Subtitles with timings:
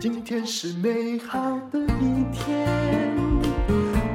[0.00, 1.38] 今天是美好
[1.70, 2.66] 的一天，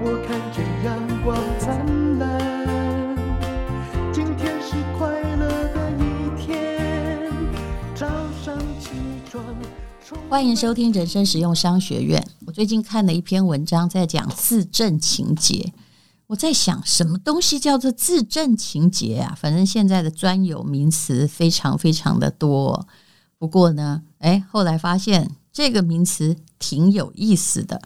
[0.01, 3.15] 我看见阳光灿烂。
[4.11, 7.32] 今天是快乐的一天，
[7.93, 8.07] 早
[8.43, 8.89] 上起
[9.29, 9.45] 床。
[10.27, 12.27] 欢迎收听人生实用商学院。
[12.47, 15.71] 我最近看了一篇文章，在讲自证情结。
[16.25, 19.38] 我在想，什么东西叫做自证情结啊？
[19.39, 22.88] 反正现在的专有名词非常非常的多。
[23.46, 25.36] 不过呢，哎，后来发现。
[25.51, 27.82] 这个名词挺有意思的，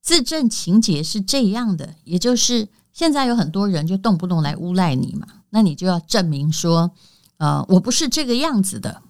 [0.00, 6.90] 自证情结是这样的，也就是现在有很多人就动不动来诬赖你嘛，那你就要证明说，
[7.36, 9.02] 呃，我不是这个样子的。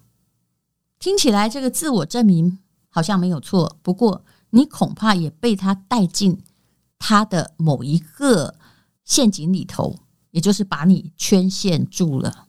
[0.99, 6.43] 听起来这个自我证明好像没有错，不过你恐怕也被他带进
[6.97, 8.55] 他的某一个
[9.05, 9.95] 陷阱里头，
[10.31, 12.47] 也就是把你圈限住了。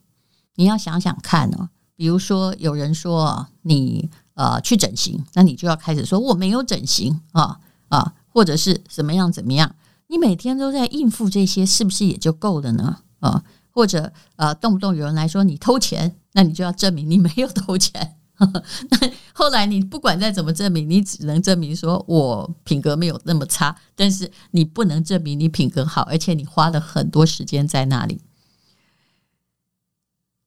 [0.55, 1.69] 你要想想看哦，
[2.01, 4.09] 比如说有人说你。
[4.33, 9.75] 呃，去整形，那你就要开始说我没有整形啊啊，或者是怎么样怎么样？
[10.07, 12.99] 你每天都在应付这些，是不是也就够了呢？
[13.19, 18.15] 啊，或者呃，动不动有人来说你偷钱，那你就要证明你没有偷钱。
[18.39, 28.21] 那后来你不管再怎么证明，你只能证明说我品格没有那么差，但是你不能证明你品格好，而且你花了很多时间在那里。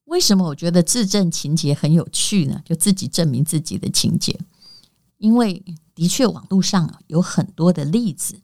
[0.05, 2.61] 为什么我觉得自证情结很有趣呢？
[2.65, 4.39] 就自己证明自己的情节，
[5.17, 8.41] 因为的确网络上有很多的例子。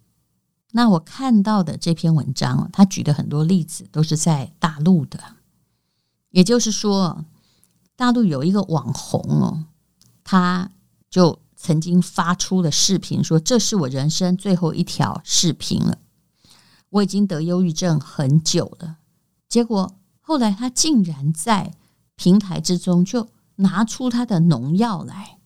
[0.72, 5.36] 那我看到的这篇文章，他举的很多例子都是在大陆的，
[6.30, 7.24] 也就是说，
[7.94, 9.64] 大陆有一个网红哦，
[10.24, 10.70] 他
[11.10, 15.98] 就曾经发出了视频，说这是我人生最后一条视频了，
[16.88, 18.96] 我已经得忧郁症很久了，
[19.48, 19.94] 结果。
[20.30, 21.74] 后来他竟然在
[22.14, 25.38] 平台之中就拿出他的农药来，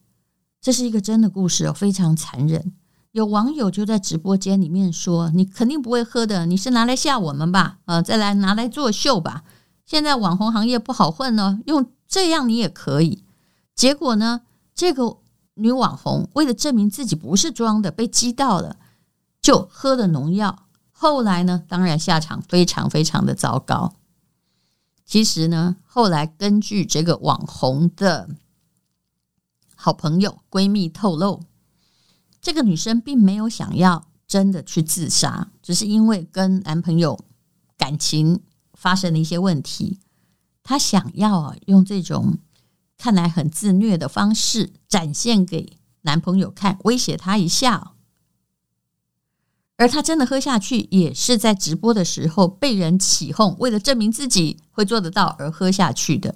[0.60, 2.74] 这是一个真的故事哦，非常残忍。
[3.12, 7.78] 有网友就在直播间里面说：“你肯定不会喝的，你是拿来吓我们吧？
[7.86, 9.44] 啊，再来拿来作秀吧？
[9.86, 13.24] 现在网红行业不好混呢，用这样你也可以。”
[13.74, 14.42] 结果呢，
[14.74, 15.16] 这个
[15.54, 18.76] 女网红为了证明自己不是装的，被激到了，
[19.40, 20.66] 就喝了农药。
[20.92, 23.94] 后来呢，当然下场非常非常的糟糕。
[25.04, 28.30] 其实呢，后来根据这个网红的
[29.74, 31.42] 好朋友闺蜜透露，
[32.40, 37.18] 这个女生并没有想要真的去自杀，只是因为跟男朋友
[37.76, 38.40] 感情
[38.72, 40.00] 发生了一些问题，
[40.62, 42.38] 她想要啊用这种
[42.96, 47.93] 看来很自虐的方式展现给男朋友看，威胁他一下。
[49.76, 56.34] 而他真的喝下去，也是在直播的时候被人起哄，为了证明自己会做得到而喝下去的。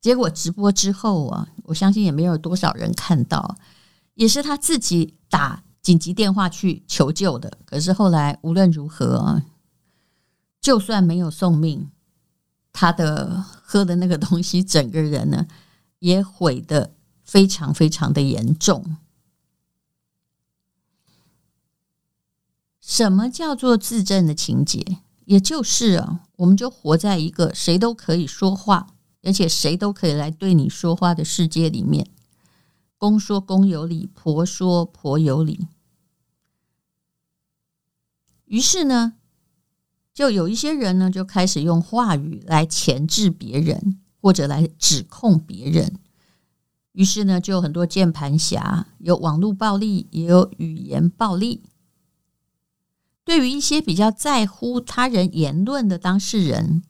[0.00, 3.56] 结果直播之后啊，我相信也没有多少人看到，
[4.14, 7.56] 也是他自己打紧急电话去求救的。
[7.64, 9.42] 可是后来无论如何，
[10.60, 11.88] 就算没有送命，
[12.70, 15.46] 他的喝的那个东西，整个人呢
[16.00, 16.92] 也毁得
[17.22, 18.98] 非常非常的严重。
[22.86, 24.98] 什么叫做自证的情节？
[25.24, 28.88] 也就是啊，我们就活在一个谁都可以说话，
[29.22, 32.06] 而且谁都可以来对你说话的世界里面。
[32.98, 35.66] 公说公有理，婆说婆有理。
[38.44, 39.14] 于是呢，
[40.12, 45.98] 就有一些人呢，就开始用话语来钳制别人，或者来指控别人。
[46.92, 51.62] 于是呢，就有很多键盘侠，有网络暴力，也有语言暴力。
[53.24, 56.82] 对于一些比较在乎他人言论的当事人，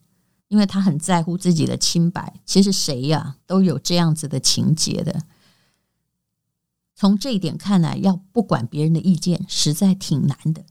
[0.49, 5.23] 因为他很在乎自己的清白，其实谁呀都有这样子的情节的。
[6.93, 10.65] 从这一点看来，要不管别人的意见，实在挺难的。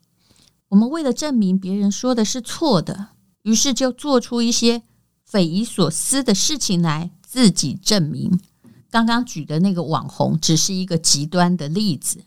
[0.69, 3.09] 我们为了证明别人说的是错的，
[3.43, 4.83] 于是就做出一些
[5.25, 8.41] 匪夷所思的事情来自己证明。
[8.91, 12.25] 刚刚举的那个网红只是一个极端的例子。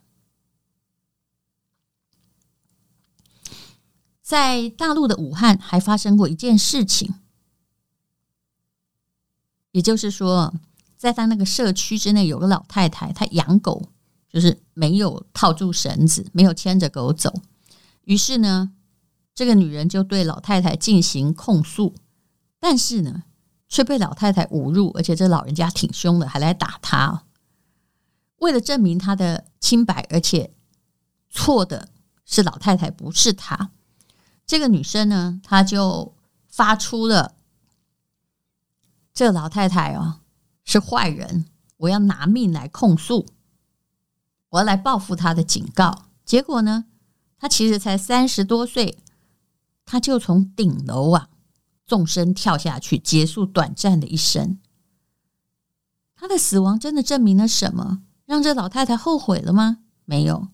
[4.28, 7.16] 在大陆的武汉还发生过一件事情，
[9.72, 10.54] 也就是说，
[10.98, 13.88] 在他那个社区之内有个老太太，她养狗
[14.28, 17.34] 就是没有套住绳子，没有牵着狗走。
[18.04, 18.74] 于是呢，
[19.34, 21.96] 这个女人就对老太太进行控诉，
[22.60, 23.24] 但是呢，
[23.70, 27.24] 却被老太太侮辱，而且这老人家挺凶的，还来打她。
[28.40, 30.54] 为了证明她的清白，而且
[31.30, 31.88] 错的
[32.26, 33.72] 是老太太，不是她。
[34.48, 36.16] 这个女生呢，她就
[36.48, 37.36] 发出了
[39.14, 40.22] 这老太太哦，
[40.64, 41.46] 是坏人，
[41.76, 43.28] 我要拿命来控诉。
[44.50, 46.06] 我要来报复她的警告。
[46.24, 46.86] 结果呢，
[47.38, 48.98] 她其实才三十多岁，
[49.86, 51.28] 她就从顶楼啊
[51.86, 54.60] 纵身跳下去，结束短暂的一生。
[56.16, 58.04] 她的死亡真的证明了什么？
[58.26, 59.80] 让这老太太后悔了吗？
[60.06, 60.48] 没有，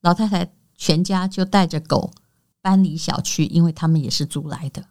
[0.00, 2.12] 老太太全家就带着狗
[2.60, 4.86] 搬离小区，因为他们也是租来的。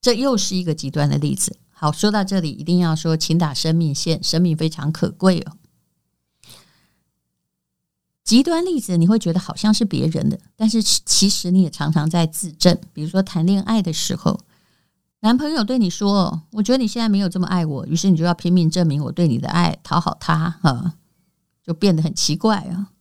[0.00, 1.56] 这又是一个极端的例子。
[1.70, 5.56] 好，说到这里，一定要说，请打生命线，生命非常可贵哦。
[8.22, 12.78] 极端例子你会觉得好像是别人的，但是其实你也常常在自证。
[12.92, 14.40] 比如说谈恋爱的时候，
[15.20, 20.94] 男朋友对你说：“我觉得你现在没有这么爱我。”于是你就要拼命证明我对你的爱，讨好他，哈，
[21.62, 22.92] 就变得很奇怪啊。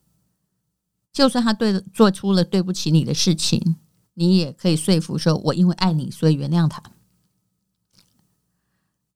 [1.14, 3.76] 就算他对做出了对不起你的事情，
[4.20, 6.84] 你也可以说服说：“我因为爱你，所以原谅他。”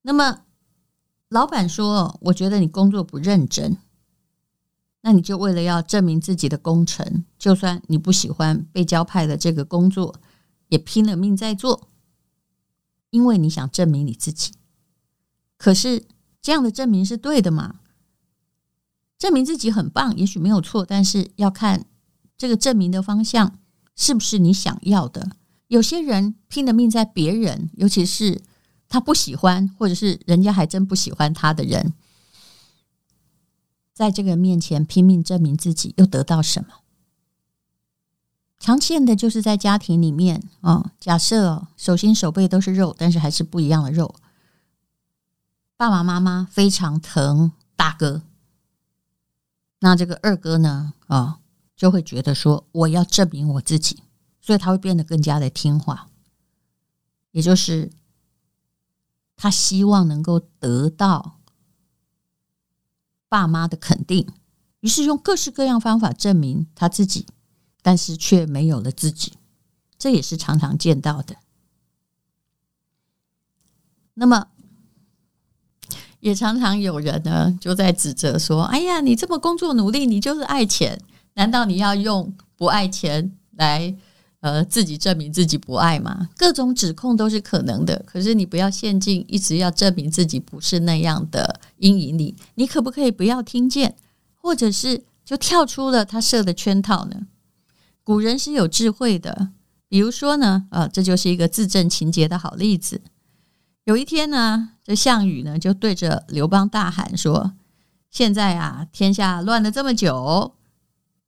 [0.04, 0.46] 那么，
[1.28, 3.78] 老板说：“我觉得你工作不认真。”
[5.04, 10.16] 那你就为了要证明自己的功成，就算你不喜欢被交派的这个工作，
[10.70, 11.90] 也拼了命在做，
[13.10, 14.54] 因为你想证明你自己。
[15.58, 16.06] 可是
[16.42, 17.82] 这样的证明是对的吗？
[19.18, 21.86] 证明自己很棒，也许没有错，但是要看
[22.38, 23.60] 这个证明的方向
[23.96, 25.32] 是不是你想要的。
[25.68, 28.42] 有些人拼了命在别人，尤其是
[28.88, 31.94] 他不喜欢，或者是人家还真不喜欢他的人。
[33.94, 36.76] 在这个面前拼命证明自己，又得到什么？
[38.60, 44.16] 常见的就是在家庭里面啊，假设手心手背都是肉，但是还是不一样的肉。
[45.76, 48.22] 爸爸妈妈非常疼大哥，
[49.80, 51.40] 那这个二哥呢啊，
[51.84, 54.04] 就会觉得说我要证明我自己，
[54.40, 56.08] 所以他会变得更加的听话，
[57.32, 57.92] 也就是
[59.36, 61.42] 他希望能够得到。
[63.28, 64.30] 爸妈的肯定，
[64.80, 67.28] 于是用各式各样方法证明他自己，
[67.82, 69.34] 但是却没有了自己，
[69.98, 71.36] 这也是常常见到的。
[74.14, 74.48] 那么，
[76.22, 81.02] 也常常有人呢就在指责说：“哎呀，你这么工作努力，你就是爱钱，
[81.36, 83.96] 难道你要用不爱钱来？”
[84.44, 88.04] 呃，自己证明自己不爱吗，各种指控都是可能的。
[88.06, 92.36] 可是你不要陷进一直要证明自己不是那样的阴影里。
[92.56, 93.96] 你可不可以不要听见，
[94.36, 97.28] 或者是就跳出了他设的圈套呢？
[98.04, 99.52] 古人是有智慧的，
[99.88, 103.00] 比如说呢，呃，这就是一个自证情节的好例子。
[103.86, 107.54] 有一天呢，这项羽呢就对着刘邦大喊说
[108.12, 110.56] ：“现在啊，天下乱了这么久。”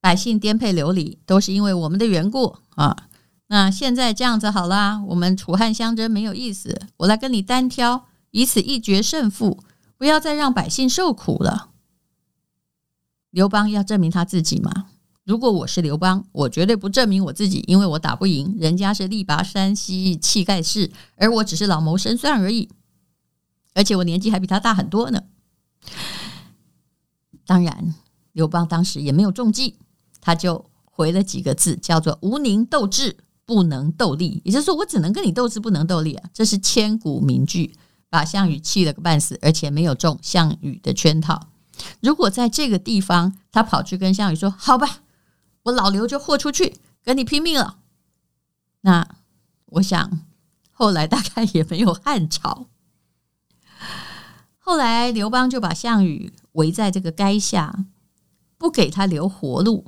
[0.05, 3.07] 百姓颠沛流离，都是因为我们的缘故啊！
[3.47, 9.63] 那现在这样子好啦，我们楚汉相争没有意思，我来跟你单挑，以此一决胜负，
[9.97, 11.71] 不要再让百姓受苦了。
[13.31, 14.85] 刘邦要证明他自己吗？
[15.23, 22.69] 如果我是刘邦，我绝对不证明我自己，因为我打不赢，人家是力拔山兮气盖世，而我只是老谋深算而已，
[23.73, 25.23] 而且我年纪还比他大很多呢。
[27.47, 27.95] 当然，
[28.33, 29.79] 刘邦当时也没有中计。
[30.25, 36.29] 他就回了几个字，叫做“无宁斗智，不能斗力”，也就是说，我只能跟你斗智，不能斗力啊！
[36.33, 37.75] 这是千古名句，
[38.09, 41.49] 把项羽气了个半死，而且没有中项羽的圈套。
[41.99, 45.01] 如果在这个地方，他跑去跟项羽说：“好吧，
[45.61, 47.77] 我老刘就豁出去，跟你拼命了。”
[48.81, 49.07] 那
[49.67, 50.21] 我想，
[50.71, 52.65] 后来大概也没有汉朝。
[54.57, 57.85] 后来刘邦就把项羽围在这个垓下，
[58.57, 59.85] 不给他留活路。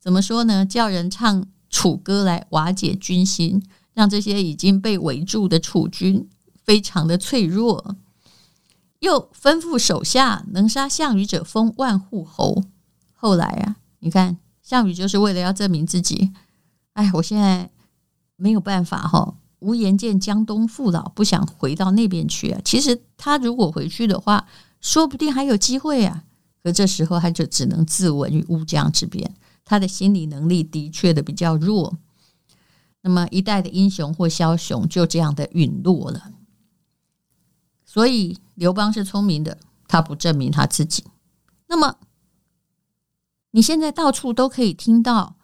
[0.00, 0.64] 怎么说呢？
[0.64, 6.26] 叫人唱楚歌来瓦解军心，让这些已经被围住的楚军
[6.64, 7.96] 非常的脆弱。
[9.00, 12.64] 又吩咐手下能杀项羽者封万户侯。
[13.14, 16.32] 后来啊，你看项羽就是为了要证明自己。
[16.94, 17.70] 哎，我现在
[18.36, 22.60] 没有办法哈，无颜见江东父老，不想回到那边去啊。
[22.64, 24.46] 其实他如果回去的话，
[24.80, 26.24] 说不定还有机会啊。
[26.62, 29.34] 可这时候他就只能自刎于乌江之边。
[29.70, 31.96] 他的心理能力的确的比较弱，
[33.02, 36.32] 那么一代的英雄或枭雄就这样的陨落了。
[37.84, 41.04] 所以刘邦是聪明的，他不证明他自己。
[41.68, 41.98] 那么
[43.52, 45.36] 你现在到处都可以听到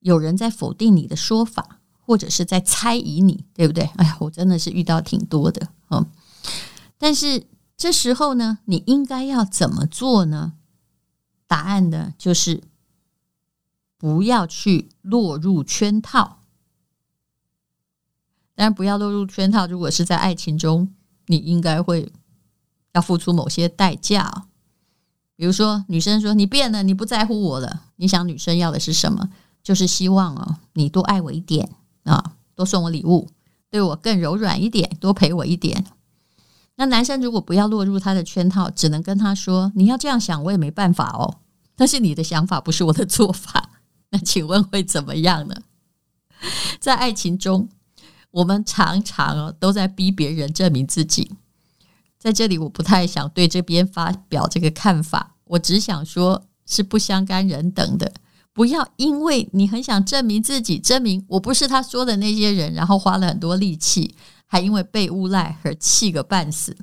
[0.00, 3.84] 有人在否定你的说法，或者是在猜疑你，对不对？
[3.96, 6.06] 哎呀，我真的是遇到挺多的，嗯。
[6.98, 7.46] 但是
[7.78, 10.52] 这时候呢，你应该要怎么做呢？
[11.46, 12.62] 答案呢，就是。
[14.04, 16.40] 不要去落入圈套，
[18.54, 19.66] 当然不要落入圈套。
[19.66, 20.92] 如果是在爱情中，
[21.28, 22.12] 你应该会
[22.92, 24.44] 要付出某些代价。
[25.36, 27.84] 比如说，女生说你变了，你不在乎我了。
[27.96, 29.30] 你想，女生要的是什么？
[29.62, 31.70] 就是希望哦，你多爱我一点
[32.02, 33.30] 啊，多送我礼物，
[33.70, 35.82] 对我更柔软一点，多陪我一点。
[36.74, 41.38] 那男生如果不要落入他的圈套，只能跟他说：“你要这样想，我也没办法哦。
[41.74, 43.70] 但是你的想法不是我的做法。”
[44.14, 45.56] 那请问会怎么样呢？
[46.78, 47.68] 在爱情中，
[48.30, 51.32] 我们常常都在逼别人证明自己。
[52.16, 58.12] 在这里，我不太想对这边发表这个看法，我只想说，是不相干人等的。
[58.52, 64.14] 不要因为你很想证明自己，证明我不是他说的那些人，然后花了很多力气，
[64.46, 66.76] 还因为被诬赖而气个半死。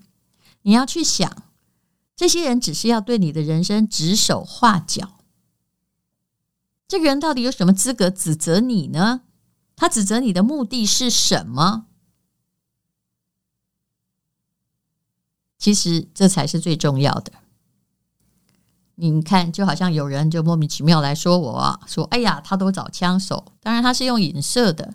[0.63, 1.31] 你要去想，
[2.13, 5.13] 这些人只是要对你的人生指手画脚。
[6.91, 9.21] 这个人到底有什么资格指责你呢？
[9.77, 11.85] 他指责你的目的是什么？
[15.57, 17.31] 其实这才是最重要的。
[18.95, 24.93] 你看，就好像有人就莫名其妙来说我说：“哎呀，他都找枪手。”当然，他是用影射的。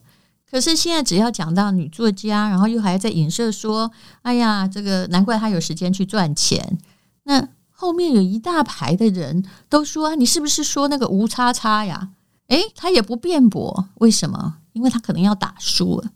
[0.51, 6.79] 可是现在只要讲到女作家，然后又还在影射说：“哎呀，这个难怪他有时间去赚钱。”
[7.25, 12.09] 那后面有一大排的人都说：“你是不是说那个吴叉叉呀？”
[12.49, 14.57] 诶，他也不辩驳，为什么？
[14.73, 16.11] 因为他可能要打输了。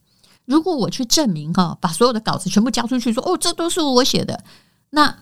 [0.46, 4.42] 如果我去证明哈，把所有的稿子全部交出去，说：“哦，这都是我写的。”
[4.90, 5.18] 那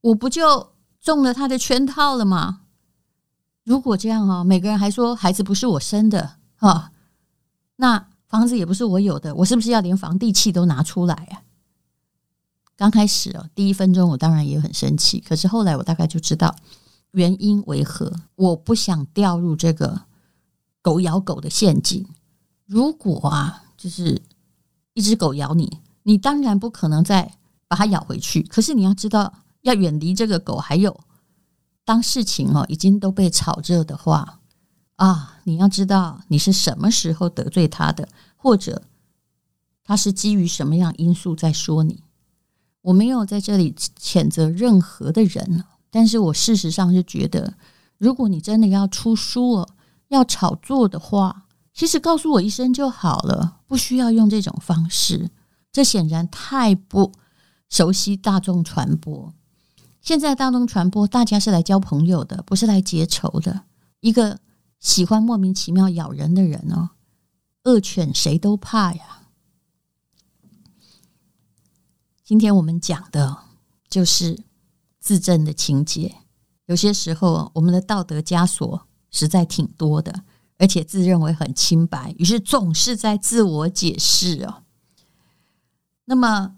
[0.00, 0.68] 我不就？
[1.02, 2.62] 中了他的圈套了吗？
[3.62, 6.90] 如果这样啊，每个人还说孩子不是我生的啊，
[7.76, 11.45] 那房子也不是我有的，我是不是要连房地契都拿出来啊？
[12.76, 16.54] 刚开始哦，第一分钟我当然也很生气，可是后来我大概就知道
[17.12, 18.12] 原因为何。
[18.34, 20.02] 我不想掉入这个
[20.82, 22.06] 狗咬狗的陷阱。
[22.66, 24.22] 如果啊，就是
[24.94, 27.32] 一只狗咬你，你当然不可能再
[27.66, 28.42] 把它咬回去。
[28.42, 29.32] 可是你要知道。
[29.62, 31.00] 要远离这个狗，还有
[31.84, 34.38] 当事情哦已经都被炒热的话
[34.94, 38.84] 啊，你要知道你是什么时候得罪他的，或者
[39.82, 42.04] 他是基于什么样因素在说你。
[42.86, 47.54] 我没有在这里谴责任何的人，但是我事实上是觉得，
[47.98, 49.68] 如果你真的要出书哦，
[50.08, 55.30] 要炒作的话，其实告诉我一声就好了，不需要用这种方式。
[55.72, 57.10] 这显然太不
[57.68, 59.34] 熟悉大众传播。
[60.00, 63.62] 现在大众传播，大家是来交朋友的，不是来结仇的。
[63.98, 64.38] 一个
[64.78, 66.90] 喜欢莫名其妙咬人的人哦，
[67.64, 69.25] 恶犬谁都怕呀。
[72.26, 73.38] 今天我们讲的
[73.88, 74.36] 就是
[74.98, 76.16] 自证的情节。
[76.64, 80.24] 有些时候，我们的道德枷锁实在挺多的，
[80.58, 84.64] 而且自认为很清白，于是总是在自我解释哦。
[86.06, 86.56] 那么。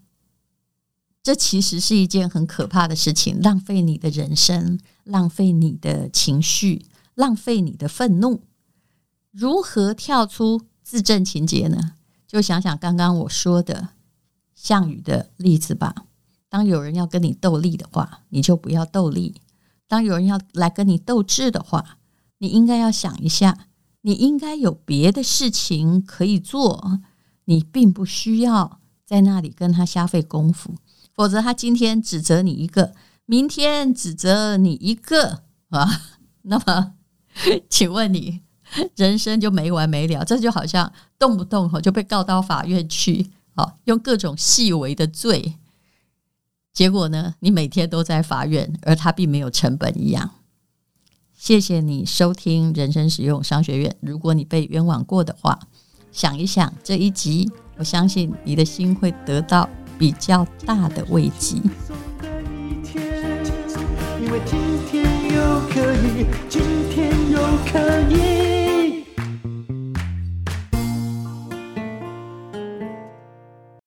[1.20, 8.44] 这其实是一件很可怕的事情，浪费你的人生，浪费你的情绪，浪费你的愤怒。
[9.30, 11.92] 如何跳出自证情节呢？
[12.26, 13.90] 就想想刚刚我说的
[14.68, 15.94] 项羽的例子吧。
[16.50, 19.32] 当有人要跟你斗力的话，你就不要斗力；
[19.86, 21.96] 当有人要来跟你斗智的话，
[22.36, 23.66] 你应该要想一下，
[24.02, 27.00] 你应该有别的事情可以做，
[27.46, 30.74] 你并不需要在那里跟他瞎费功夫。
[31.14, 32.94] 否则，他今天指责你一个，
[33.24, 36.02] 明天指责你一个啊，
[36.44, 36.92] 那么，
[37.70, 38.42] 请问你
[38.96, 40.22] 人生就没完没了？
[40.24, 45.56] 这就好像动不动就被告到法院去，好，用各种细微的罪，
[46.72, 50.30] 结果呢，你每天都在法院，而他并没有成本一样。
[51.36, 53.90] 谢谢你收听《人生使用商学院》。
[54.00, 55.58] 如果你被冤枉过的话，
[56.12, 61.56] 想一想这一集，我相信你的心会得到比较大的慰藉。
[64.46, 66.62] 今天又可以，今
[66.92, 68.37] 天又可以。